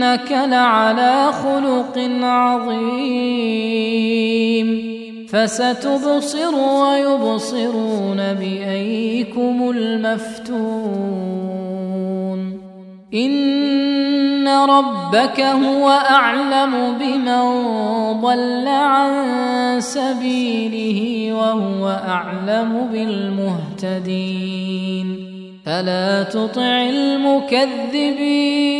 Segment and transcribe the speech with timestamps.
[0.00, 3.10] وانك لعلى خلق عظيم
[5.28, 10.90] فستبصر ويبصرون بأيكم المفتون
[13.14, 17.42] إن ربك هو أعلم بمن
[18.20, 19.10] ضل عن
[19.80, 24.40] سبيله وهو أعلم بالمهتدين
[25.66, 28.79] فلا تطع المكذبين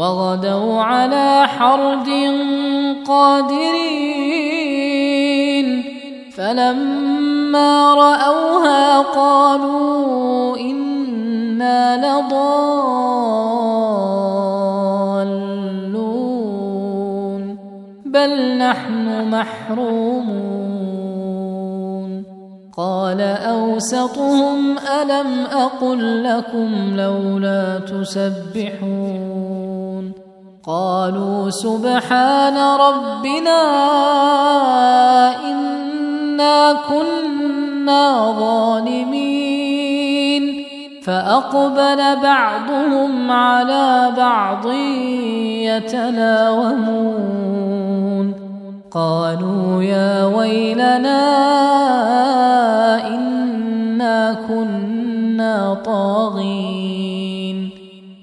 [0.00, 2.08] وغدوا على حرد
[3.08, 4.40] قادرين.
[6.36, 12.40] فلما رأوها قالوا إنا لضالون.
[18.06, 20.50] بل نحن محرومون.
[22.76, 29.49] قال أوسطهم ألم أقل لكم لولا تسبحون.
[30.66, 33.60] قالوا سبحان ربنا
[35.44, 39.40] إنا كنا ظالمين.
[41.04, 44.66] فأقبل بعضهم على بعض
[45.64, 46.90] يتلاومون.
[48.90, 51.22] قالوا يا ويلنا
[53.08, 57.39] إنا كنا طاغين.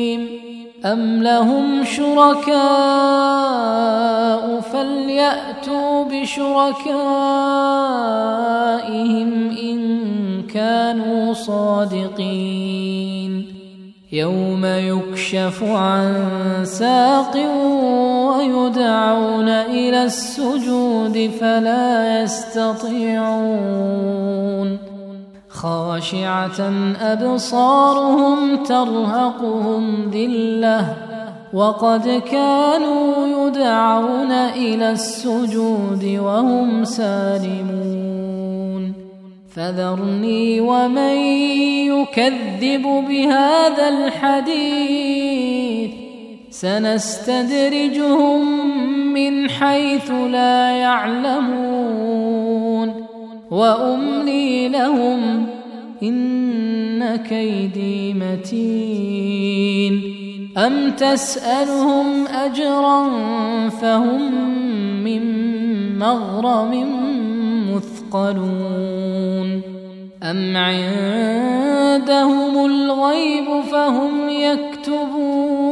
[0.85, 2.51] أم لهم شركاء
[4.61, 6.91] فليأتوا بشركائهم
[9.57, 12.81] إن كانوا صادقين
[14.11, 16.25] يوم يكشف عن
[16.63, 17.35] ساق
[18.37, 23.71] ويدعون إلى السجود فلا يستطيعون
[25.61, 26.61] خاشعة
[27.01, 30.93] أبصارهم ترهقهم ذلة
[31.53, 38.93] وقد كانوا يدعون إلى السجود وهم سالمون.
[39.55, 41.15] فذرني ومن
[41.91, 45.91] يكذب بهذا الحديث.
[46.49, 48.41] سنستدرجهم
[49.13, 52.40] من حيث لا يعلمون.
[53.51, 55.45] وأملي لهم
[56.03, 60.03] إن كيدي متين.
[60.57, 63.09] أم تسألهم أجرا
[63.69, 64.31] فهم
[65.03, 65.23] من
[65.99, 66.85] مغرم
[67.75, 69.61] مثقلون.
[70.23, 75.71] أم عندهم الغيب فهم يكتبون.